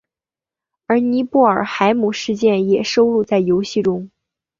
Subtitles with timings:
[0.87, 4.09] 而尼布尔海姆事件也收录在游戏中。